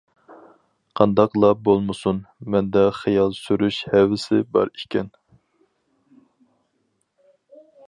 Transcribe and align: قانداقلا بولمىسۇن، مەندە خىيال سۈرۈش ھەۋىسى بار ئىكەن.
قانداقلا 0.99 1.51
بولمىسۇن، 1.67 2.21
مەندە 2.55 2.85
خىيال 3.01 3.37
سۈرۈش 3.41 3.79
ھەۋىسى 3.93 4.41
بار 4.57 4.73
ئىكەن. 4.73 5.15